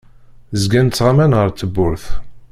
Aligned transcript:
Zgan 0.61 0.87
ttɣaman 0.89 1.35
ar 1.41 1.49
tewwurt. 1.59 2.05